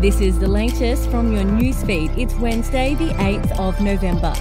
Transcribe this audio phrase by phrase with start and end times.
[0.00, 2.16] This is the latest from your newsfeed.
[2.16, 4.32] It's Wednesday, the 8th of November.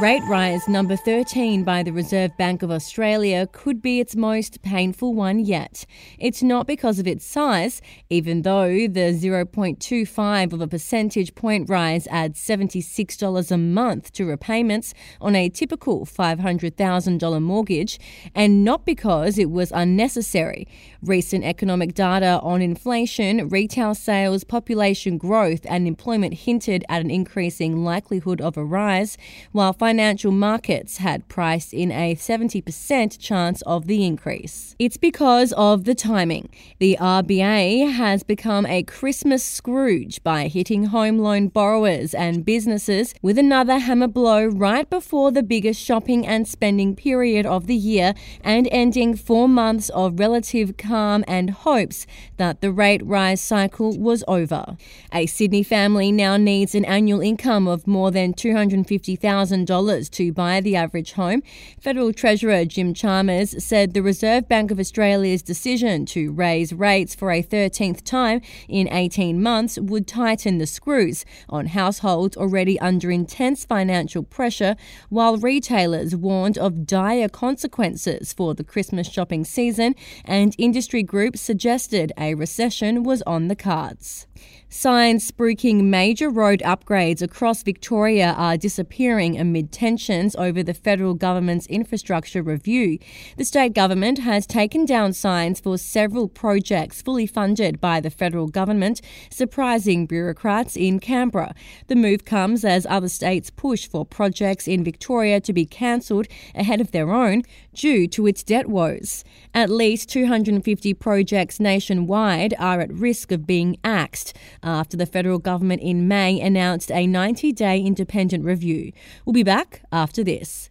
[0.00, 5.14] Rate rise number 13 by the Reserve Bank of Australia could be its most painful
[5.14, 5.86] one yet.
[6.18, 7.80] It's not because of its size,
[8.10, 14.92] even though the 0.25 of a percentage point rise adds $76 a month to repayments
[15.18, 17.98] on a typical $500,000 mortgage,
[18.34, 20.68] and not because it was unnecessary.
[21.00, 27.82] Recent economic data on inflation, retail sales, population growth, and employment hinted at an increasing
[27.82, 29.16] likelihood of a rise,
[29.52, 34.74] while financial markets had priced in a 70% chance of the increase.
[34.80, 36.48] It's because of the timing.
[36.80, 43.38] The RBA has become a Christmas Scrooge by hitting home loan borrowers and businesses with
[43.38, 48.66] another hammer blow right before the biggest shopping and spending period of the year and
[48.72, 52.08] ending four months of relative calm and hopes
[52.38, 54.76] that the rate rise cycle was over.
[55.12, 60.74] A Sydney family now needs an annual income of more than $250,000 to buy the
[60.74, 61.42] average home.
[61.80, 67.30] Federal Treasurer Jim Chalmers said the Reserve Bank of Australia's decision to raise rates for
[67.30, 73.66] a 13th time in 18 months would tighten the screws on households already under intense
[73.66, 74.76] financial pressure,
[75.10, 82.12] while retailers warned of dire consequences for the Christmas shopping season and industry groups suggested
[82.16, 84.26] a recession was on the cards.
[84.68, 91.66] Signs spruiking major road upgrades across Victoria are disappearing amid tensions over the federal government's
[91.66, 92.98] infrastructure review.
[93.36, 98.48] The state government has taken down signs for several projects fully funded by the federal
[98.48, 99.00] government,
[99.30, 101.54] surprising bureaucrats in Canberra.
[101.88, 106.80] The move comes as other states push for projects in Victoria to be cancelled ahead
[106.80, 107.42] of their own
[107.74, 109.24] due to its debt woes.
[109.54, 115.82] At least 250 projects nationwide are at risk of being axed after the federal government
[115.82, 118.92] in May announced a 90 day independent review.
[119.24, 119.55] We'll be back
[119.92, 120.70] after this.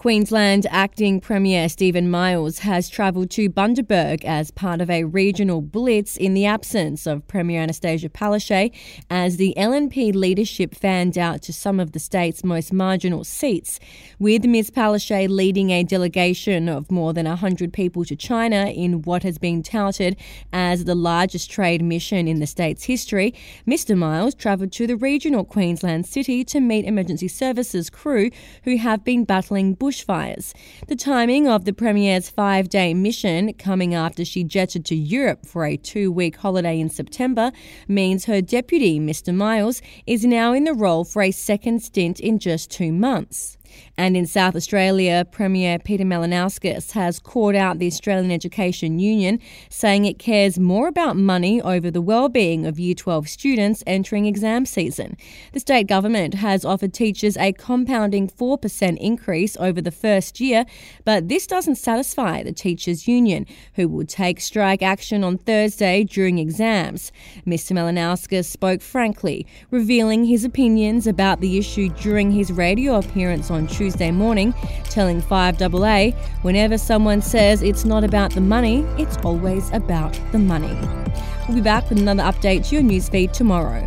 [0.00, 6.16] Queensland Acting Premier Steven Miles has travelled to Bundaberg as part of a regional blitz
[6.16, 8.74] in the absence of Premier Annastacia Palaszczuk
[9.10, 13.78] as the LNP leadership fanned out to some of the state's most marginal seats,
[14.18, 19.22] with Ms Palaszczuk leading a delegation of more than 100 people to China in what
[19.22, 20.16] has been touted
[20.50, 23.34] as the largest trade mission in the state's history.
[23.68, 28.30] Mr Miles travelled to the regional Queensland city to meet emergency services crew
[28.64, 30.54] who have been battling bushfires.
[30.86, 35.64] The timing of the Premier's five day mission, coming after she jetted to Europe for
[35.64, 37.50] a two week holiday in September,
[37.88, 39.34] means her deputy, Mr.
[39.34, 43.56] Miles, is now in the role for a second stint in just two months.
[43.96, 49.38] And in South Australia, Premier Peter Malinauskas has called out the Australian Education Union,
[49.68, 54.66] saying it cares more about money over the well-being of Year 12 students entering exam
[54.66, 55.16] season.
[55.52, 60.64] The state government has offered teachers a compounding 4% increase over the first year,
[61.04, 66.38] but this doesn't satisfy the teachers' union, who will take strike action on Thursday during
[66.38, 67.12] exams.
[67.46, 67.72] Mr.
[67.72, 74.10] Malinauskas spoke frankly, revealing his opinions about the issue during his radio appearance on Tuesday
[74.10, 74.54] morning,
[74.84, 80.74] telling 5AA whenever someone says it's not about the money, it's always about the money.
[81.46, 83.86] We'll be back with another update to your newsfeed tomorrow.